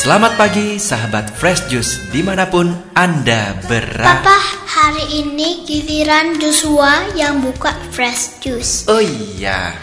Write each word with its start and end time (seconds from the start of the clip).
Selamat 0.00 0.40
pagi 0.40 0.80
sahabat 0.80 1.28
Fresh 1.36 1.68
Juice 1.68 2.08
di 2.08 2.24
mana 2.24 2.48
pun 2.48 2.72
Anda 2.96 3.52
berada. 3.68 4.24
Papa, 4.24 4.40
hari 4.64 5.20
ini 5.20 5.60
giliran 5.68 6.40
Joshua 6.40 7.04
yang 7.12 7.44
buka 7.44 7.76
Fresh 7.92 8.40
Juice. 8.40 8.88
Oh 8.88 9.04
iya, 9.04 9.76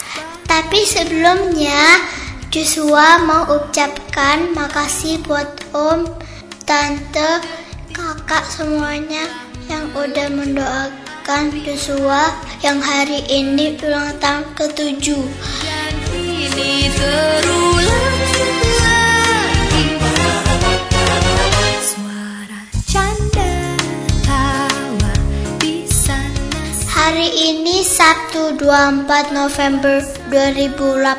Tapi 0.50 0.82
sebelumnya 0.90 2.02
Joshua 2.50 3.22
mau 3.30 3.46
ucapkan 3.62 4.58
makasih 4.58 5.22
buat 5.22 5.54
Om, 5.78 6.10
Tante, 6.66 7.46
Kakak 7.94 8.50
semuanya 8.50 9.30
yang 9.70 9.86
udah 9.94 10.34
mendoakan 10.34 11.54
Joshua 11.62 12.34
yang 12.66 12.82
hari 12.82 13.22
ini 13.30 13.78
ulang 13.86 14.18
tahun 14.18 14.50
ke-7. 14.58 15.14
Dan 15.62 15.94
ini 16.10 16.90
terulang 16.90 17.87
Sabtu 27.98 28.62
24 28.62 29.34
November 29.34 30.06
2018 30.30 31.18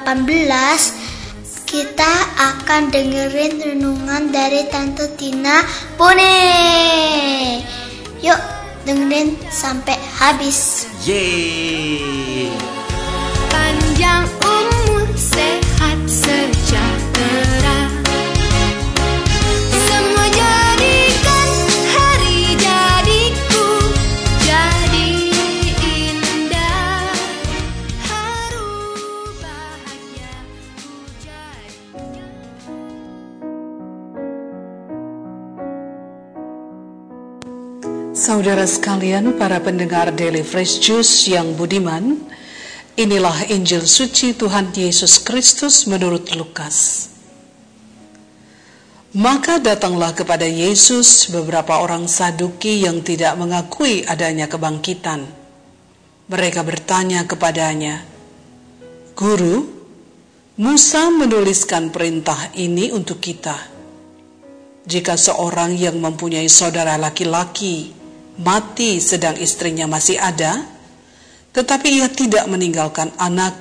kita 1.67 2.15
akan 2.39 2.95
dengerin 2.95 3.59
renungan 3.59 4.31
dari 4.31 4.63
Tante 4.71 5.11
Tina 5.19 5.59
Bone. 5.99 6.39
Yuk 8.23 8.39
dengerin 8.87 9.35
sampai 9.51 9.99
habis. 10.23 10.87
yeay. 11.03 12.18
Saudara 38.29 38.69
sekalian, 38.69 39.41
para 39.41 39.57
pendengar 39.57 40.13
Daily 40.13 40.45
Fresh 40.45 40.85
Juice 40.85 41.33
yang 41.33 41.57
budiman, 41.57 42.29
inilah 42.93 43.49
Injil 43.49 43.89
suci 43.89 44.37
Tuhan 44.37 44.69
Yesus 44.69 45.17
Kristus 45.25 45.89
menurut 45.89 46.29
Lukas. 46.37 47.09
Maka 49.17 49.57
datanglah 49.65 50.13
kepada 50.13 50.45
Yesus 50.45 51.33
beberapa 51.33 51.81
orang 51.81 52.05
Saduki 52.05 52.85
yang 52.85 53.01
tidak 53.01 53.33
mengakui 53.41 54.05
adanya 54.05 54.45
kebangkitan. 54.45 55.25
Mereka 56.29 56.61
bertanya 56.69 57.25
kepadanya, 57.25 58.05
"Guru, 59.17 59.73
Musa 60.61 61.09
menuliskan 61.09 61.89
perintah 61.89 62.53
ini 62.61 62.93
untuk 62.93 63.25
kita." 63.25 63.57
Jika 64.85 65.17
seorang 65.17 65.73
yang 65.81 65.97
mempunyai 65.97 66.49
saudara 66.53 67.01
laki-laki 67.01 67.98
mati 68.39 69.03
sedang 69.03 69.35
istrinya 69.37 69.91
masih 69.91 70.19
ada, 70.19 70.63
tetapi 71.51 72.03
ia 72.03 72.09
tidak 72.09 72.47
meninggalkan 72.47 73.11
anak, 73.19 73.55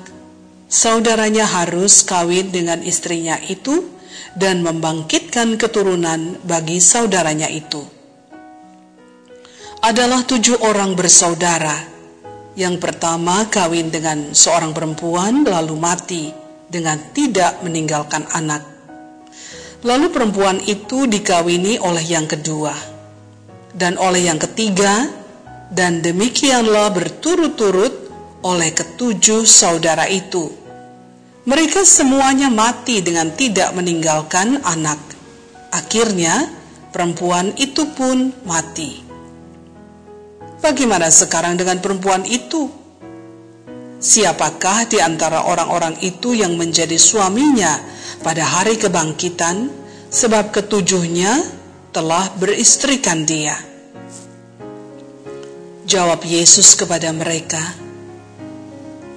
saudaranya 0.69 1.49
harus 1.49 2.05
kawin 2.05 2.53
dengan 2.53 2.85
istrinya 2.85 3.41
itu 3.41 3.89
dan 4.37 4.61
membangkitkan 4.61 5.57
keturunan 5.57 6.37
bagi 6.45 6.77
saudaranya 6.77 7.49
itu. 7.49 7.81
Adalah 9.81 10.25
tujuh 10.25 10.61
orang 10.61 10.93
bersaudara. 10.93 11.97
Yang 12.57 12.81
pertama 12.81 13.45
kawin 13.53 13.93
dengan 13.93 14.33
seorang 14.33 14.73
perempuan 14.73 15.45
lalu 15.45 15.77
mati 15.77 16.33
dengan 16.65 16.97
tidak 17.13 17.61
meninggalkan 17.61 18.25
anak. 18.33 18.65
Lalu 19.85 20.09
perempuan 20.09 20.57
itu 20.65 21.05
dikawini 21.05 21.77
oleh 21.77 22.01
yang 22.01 22.25
kedua, 22.25 22.73
dan 23.75 23.99
oleh 23.99 24.29
yang 24.29 24.39
ketiga, 24.39 25.09
dan 25.71 25.99
demikianlah 25.99 26.93
berturut-turut 26.95 27.93
oleh 28.45 28.71
ketujuh 28.71 29.43
saudara 29.43 30.07
itu. 30.07 30.47
Mereka 31.47 31.87
semuanya 31.87 32.51
mati 32.51 32.99
dengan 32.99 33.31
tidak 33.31 33.71
meninggalkan 33.71 34.59
anak. 34.67 34.99
Akhirnya, 35.71 36.51
perempuan 36.91 37.55
itu 37.55 37.87
pun 37.95 38.35
mati. 38.43 39.03
Bagaimana 40.59 41.07
sekarang 41.07 41.55
dengan 41.55 41.79
perempuan 41.79 42.27
itu? 42.27 42.67
Siapakah 43.97 44.91
di 44.91 44.99
antara 44.99 45.47
orang-orang 45.47 45.97
itu 46.03 46.35
yang 46.35 46.59
menjadi 46.59 46.99
suaminya 46.99 47.79
pada 48.21 48.43
hari 48.43 48.75
kebangkitan, 48.75 49.71
sebab 50.11 50.51
ketujuhnya 50.51 51.47
telah 51.97 52.29
beristrikan 52.37 53.25
dia? 53.25 53.57
Jawab 55.89 56.21
Yesus 56.21 56.77
kepada 56.77 57.09
mereka, 57.09 57.73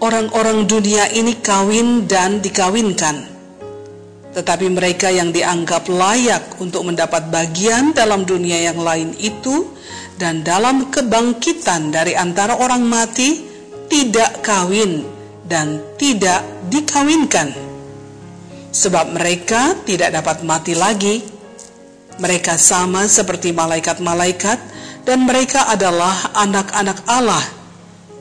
"Orang-orang 0.00 0.64
dunia 0.64 1.12
ini 1.12 1.36
kawin 1.44 2.08
dan 2.08 2.40
dikawinkan, 2.40 3.28
tetapi 4.32 4.72
mereka 4.72 5.12
yang 5.12 5.28
dianggap 5.28 5.92
layak 5.92 6.56
untuk 6.56 6.88
mendapat 6.88 7.28
bagian 7.28 7.92
dalam 7.92 8.24
dunia 8.24 8.72
yang 8.72 8.80
lain 8.80 9.12
itu 9.20 9.76
dan 10.16 10.40
dalam 10.40 10.88
kebangkitan 10.88 11.92
dari 11.92 12.16
antara 12.16 12.56
orang 12.56 12.80
mati 12.80 13.44
tidak 13.92 14.40
kawin 14.40 15.04
dan 15.44 15.84
tidak 16.00 16.40
dikawinkan, 16.72 17.52
sebab 18.72 19.12
mereka 19.12 19.76
tidak 19.84 20.16
dapat 20.16 20.40
mati 20.48 20.72
lagi." 20.72 21.39
Mereka 22.20 22.60
sama 22.60 23.08
seperti 23.08 23.56
malaikat-malaikat, 23.56 24.58
dan 25.08 25.24
mereka 25.24 25.64
adalah 25.72 26.36
anak-anak 26.36 27.00
Allah, 27.08 27.40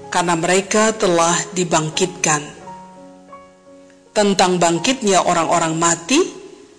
karena 0.08 0.40
mereka 0.40 0.96
telah 0.96 1.36
dibangkitkan. 1.52 2.42
Tentang 4.16 4.56
bangkitnya 4.56 5.22
orang-orang 5.22 5.76
mati, 5.76 6.20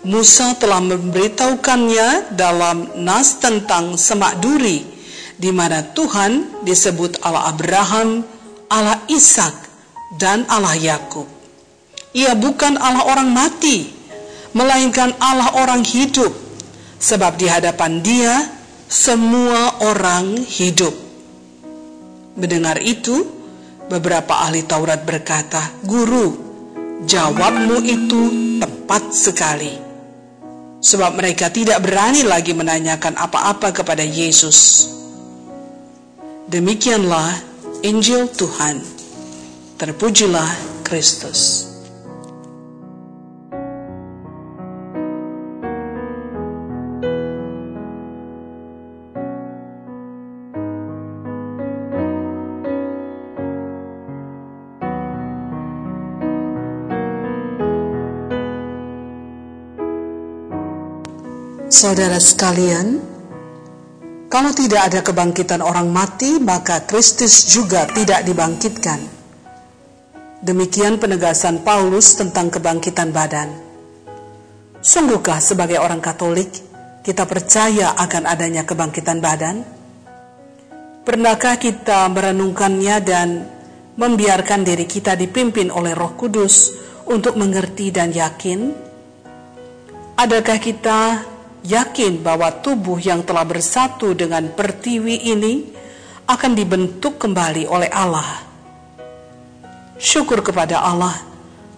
Musa 0.01 0.57
telah 0.57 0.81
memberitahukannya 0.81 2.33
dalam 2.33 3.05
nas 3.05 3.37
tentang 3.37 4.01
semak 4.01 4.41
duri, 4.41 4.81
di 5.37 5.53
mana 5.53 5.85
Tuhan 5.93 6.65
disebut 6.65 7.21
Allah 7.21 7.53
Abraham, 7.53 8.25
Allah 8.73 9.05
Ishak, 9.13 9.53
dan 10.17 10.49
Allah 10.49 10.73
Yakub. 10.73 11.29
Ia 12.17 12.33
bukan 12.33 12.81
Allah 12.81 13.13
orang 13.13 13.29
mati, 13.29 13.93
melainkan 14.57 15.13
Allah 15.21 15.53
orang 15.61 15.85
hidup, 15.85 16.33
sebab 17.01 17.41
di 17.41 17.49
hadapan 17.49 18.05
Dia 18.05 18.35
semua 18.85 19.81
orang 19.89 20.37
hidup. 20.45 20.93
Mendengar 22.37 22.77
itu, 22.85 23.25
beberapa 23.89 24.45
ahli 24.45 24.63
Taurat 24.69 25.01
berkata, 25.03 25.81
"Guru, 25.83 26.37
jawabmu 27.09 27.81
itu 27.83 28.23
tepat 28.61 29.17
sekali." 29.17 29.75
Sebab 30.81 31.17
mereka 31.17 31.53
tidak 31.53 31.85
berani 31.85 32.25
lagi 32.25 32.57
menanyakan 32.57 33.17
apa-apa 33.21 33.69
kepada 33.73 34.01
Yesus. 34.01 34.89
Demikianlah 36.49 37.37
Injil 37.85 38.33
Tuhan. 38.33 38.81
Terpujilah 39.77 40.51
Kristus. 40.81 41.70
Saudara 61.71 62.19
sekalian, 62.19 62.99
kalau 64.27 64.51
tidak 64.51 64.91
ada 64.91 65.07
kebangkitan 65.07 65.63
orang 65.63 65.87
mati, 65.87 66.43
maka 66.43 66.83
Kristus 66.83 67.47
juga 67.47 67.87
tidak 67.87 68.27
dibangkitkan. 68.27 68.99
Demikian 70.43 70.99
penegasan 70.99 71.63
Paulus 71.63 72.19
tentang 72.19 72.51
kebangkitan 72.51 73.15
badan. 73.15 73.55
Sungguhkah 74.83 75.39
sebagai 75.39 75.79
orang 75.79 76.03
Katolik 76.03 76.51
kita 77.07 77.23
percaya 77.23 77.95
akan 77.95 78.27
adanya 78.27 78.67
kebangkitan 78.67 79.23
badan? 79.23 79.63
Pernahkah 81.07 81.55
kita 81.55 82.11
merenungkannya 82.11 82.97
dan 82.99 83.47
membiarkan 83.95 84.67
diri 84.67 84.91
kita 84.91 85.15
dipimpin 85.15 85.71
oleh 85.71 85.95
Roh 85.95 86.19
Kudus 86.19 86.75
untuk 87.07 87.39
mengerti 87.39 87.95
dan 87.95 88.11
yakin? 88.11 88.91
Adakah 90.19 90.59
kita 90.59 91.30
yakin 91.65 92.25
bahwa 92.25 92.49
tubuh 92.65 92.97
yang 93.01 93.25
telah 93.25 93.45
bersatu 93.45 94.17
dengan 94.17 94.49
pertiwi 94.53 95.29
ini 95.29 95.55
akan 96.29 96.53
dibentuk 96.57 97.21
kembali 97.21 97.69
oleh 97.69 97.91
Allah? 97.93 98.47
Syukur 100.01 100.41
kepada 100.41 100.81
Allah 100.81 101.21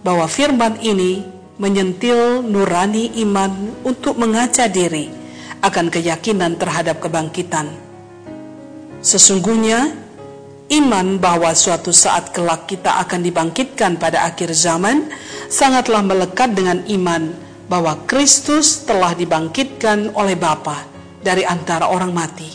bahwa 0.03 0.27
firman 0.27 0.79
ini 0.79 1.23
menyentil 1.59 2.43
nurani 2.43 3.11
iman 3.23 3.83
untuk 3.83 4.15
mengaca 4.15 4.67
diri 4.71 5.11
akan 5.63 5.87
keyakinan 5.87 6.59
terhadap 6.59 6.99
kebangkitan. 6.99 7.71
Sesungguhnya, 9.03 9.91
iman 10.71 11.19
bahwa 11.19 11.51
suatu 11.51 11.91
saat 11.91 12.31
kelak 12.31 12.71
kita 12.71 13.03
akan 13.03 13.19
dibangkitkan 13.19 13.99
pada 13.99 14.27
akhir 14.27 14.55
zaman 14.55 15.11
sangatlah 15.51 15.99
melekat 16.03 16.55
dengan 16.55 16.79
iman 16.87 17.42
bahwa 17.67 18.03
Kristus 18.07 18.83
telah 18.83 19.15
dibangkitkan 19.15 20.11
oleh 20.15 20.35
Bapa 20.35 20.83
dari 21.23 21.47
antara 21.47 21.87
orang 21.87 22.11
mati. 22.11 22.49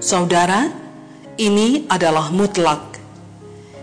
Saudara, 0.00 0.64
ini 1.36 1.84
adalah 1.90 2.32
mutlak. 2.32 2.98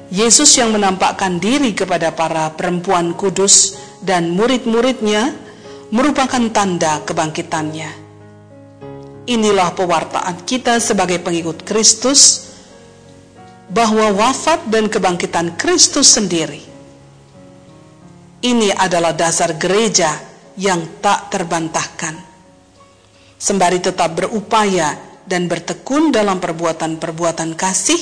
Yesus 0.08 0.56
yang 0.56 0.72
menampakkan 0.72 1.36
diri 1.38 1.76
kepada 1.76 2.16
para 2.16 2.48
perempuan 2.56 3.12
kudus 3.12 3.76
dan 4.00 4.32
murid-muridnya 4.32 5.36
merupakan 5.92 6.44
tanda 6.52 7.04
kebangkitannya. 7.04 8.08
Inilah 9.28 9.76
pewartaan 9.76 10.48
kita 10.48 10.80
sebagai 10.80 11.20
pengikut 11.20 11.68
Kristus 11.68 12.48
bahwa 13.68 14.16
wafat 14.16 14.72
dan 14.72 14.88
kebangkitan 14.88 15.60
Kristus 15.60 16.16
sendiri. 16.16 16.67
Ini 18.38 18.70
adalah 18.74 19.18
dasar 19.18 19.58
gereja 19.58 20.14
yang 20.58 21.02
tak 21.02 21.34
terbantahkan. 21.34 22.16
Sembari 23.38 23.82
tetap 23.82 24.18
berupaya 24.18 24.94
dan 25.26 25.46
bertekun 25.46 26.10
dalam 26.10 26.42
perbuatan-perbuatan 26.42 27.54
kasih, 27.58 27.98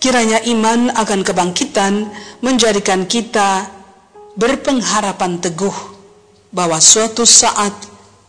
kiranya 0.00 0.40
iman 0.48 0.92
akan 0.92 1.20
kebangkitan 1.24 2.08
menjadikan 2.44 3.04
kita 3.04 3.68
berpengharapan 4.36 5.40
teguh 5.40 5.76
bahwa 6.52 6.80
suatu 6.80 7.24
saat 7.28 7.72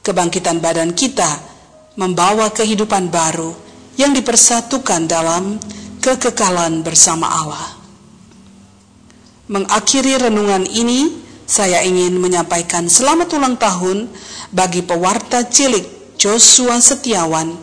kebangkitan 0.04 0.60
badan 0.60 0.92
kita 0.92 1.28
membawa 1.96 2.52
kehidupan 2.52 3.08
baru 3.08 3.56
yang 3.96 4.12
dipersatukan 4.12 5.06
dalam 5.06 5.62
kekekalan 6.02 6.82
bersama 6.82 7.30
Allah. 7.30 7.68
Mengakhiri 9.48 10.18
renungan 10.18 10.66
ini, 10.66 11.14
saya 11.54 11.86
ingin 11.86 12.18
menyampaikan 12.18 12.90
selamat 12.90 13.38
ulang 13.38 13.62
tahun 13.62 14.10
bagi 14.50 14.82
pewarta 14.82 15.46
cilik 15.46 16.18
Joshua 16.18 16.82
Setiawan 16.82 17.54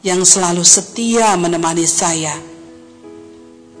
yang 0.00 0.24
selalu 0.24 0.64
setia 0.64 1.36
menemani 1.36 1.84
saya. 1.84 2.32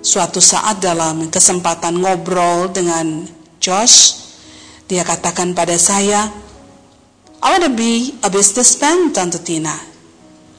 Suatu 0.04 0.44
saat 0.44 0.84
dalam 0.84 1.32
kesempatan 1.32 1.96
ngobrol 2.04 2.68
dengan 2.68 3.24
Josh, 3.56 4.28
dia 4.92 5.00
katakan 5.08 5.56
pada 5.56 5.80
saya, 5.80 6.28
I 7.40 7.56
want 7.56 7.64
to 7.64 7.72
be 7.72 8.12
a 8.20 8.28
businessman, 8.28 9.16
Tante 9.16 9.40
Tina. 9.40 9.72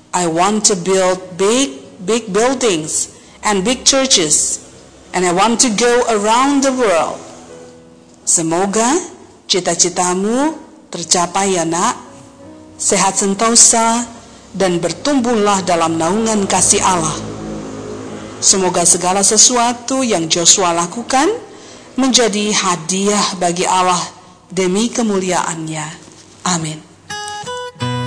I 0.09 0.25
want 0.25 0.65
to 0.73 0.73
build 0.73 1.38
big, 1.38 1.85
big 2.01 2.33
buildings 2.33 3.13
and 3.45 3.61
big 3.61 3.85
churches. 3.85 4.65
And 5.13 5.21
I 5.21 5.38
want 5.38 5.61
to 5.61 5.69
go 5.69 6.01
around 6.09 6.65
the 6.65 6.73
world. 6.73 7.26
Semoga 8.27 8.91
cita-citamu 9.47 10.51
tercapai 10.91 11.56
ya 11.56 11.63
nak. 11.63 11.95
Sehat 12.75 13.15
sentosa 13.15 14.03
dan 14.51 14.83
bertumbuhlah 14.83 15.63
dalam 15.63 15.95
naungan 15.95 16.44
kasih 16.44 16.83
Allah. 16.83 17.15
Semoga 18.44 18.83
segala 18.83 19.24
sesuatu 19.24 20.03
yang 20.03 20.27
Joshua 20.27 20.75
lakukan 20.75 21.31
menjadi 21.95 22.51
hadiah 22.51 23.39
bagi 23.39 23.63
Allah 23.63 24.03
demi 24.51 24.91
kemuliaannya. 24.91 25.88
Amin. 26.51 26.83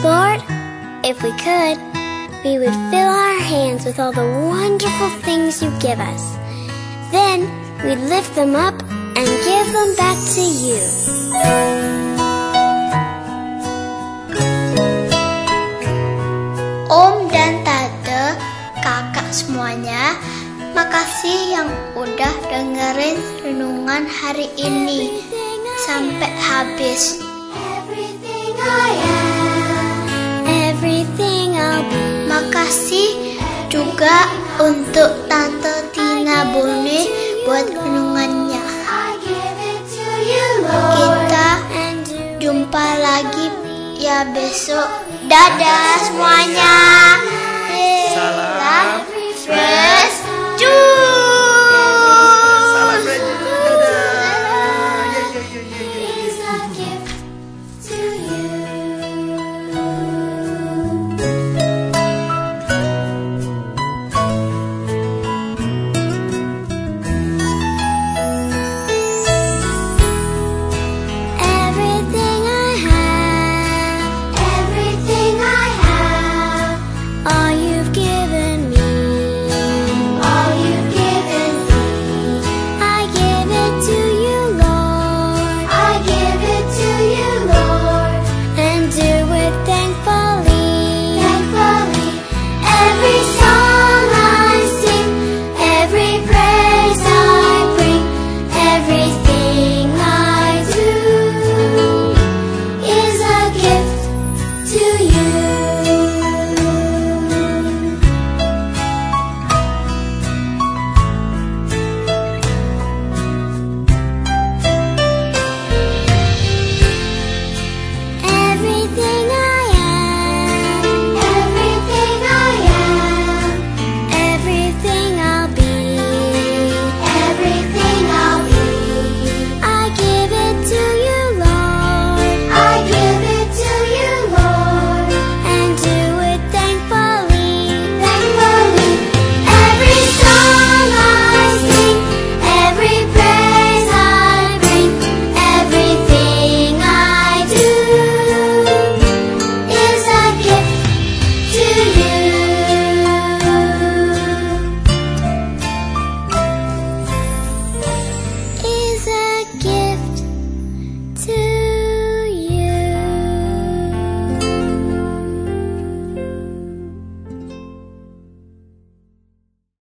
Lord, 0.05 0.45
if 1.01 1.17
we 1.25 1.33
could, 1.41 1.81
we 2.45 2.61
would 2.61 2.77
fill 2.93 3.09
our 3.09 3.41
hands 3.41 3.89
with 3.89 3.97
all 3.97 4.13
the 4.13 4.29
wonderful 4.47 5.11
things 5.25 5.65
you 5.65 5.73
give 5.81 5.99
us. 5.99 6.37
Then 7.09 7.49
we'd 7.83 8.05
lift 8.07 8.37
them 8.37 8.53
up 8.53 8.77
and 9.19 9.27
give 9.27 9.50
them 9.69 9.93
back 9.97 10.17
to 10.33 10.41
you. 10.41 10.81
Om 16.89 17.29
dan 17.29 17.61
Tante, 17.61 18.25
kakak 18.81 19.29
semuanya, 19.31 20.17
makasih 20.73 21.61
yang 21.61 21.69
udah 21.93 22.35
dengerin 22.49 23.21
renungan 23.45 24.09
hari 24.09 24.49
ini 24.57 25.21
sampai 25.85 26.33
habis. 26.41 27.21
Everything 27.77 28.57
I 28.57 28.91
am, 28.97 30.43
Everything 30.49 31.61
I'll 31.61 31.85
be. 31.85 32.01
Makasih 32.31 33.37
juga 33.69 34.27
untuk 34.59 35.29
Tante 35.29 35.91
Tina 35.93 36.49
Bone 36.51 37.07
buat 37.45 37.67
renungannya. 37.71 38.10
jumpa 42.71 43.03
lagi 43.03 43.51
ya 43.99 44.31
besok. 44.31 44.87
Dadah 45.27 46.07
semuanya. 46.07 46.79
Salam. 48.15 49.03
First 49.43 50.23
Juice. 50.55 51.00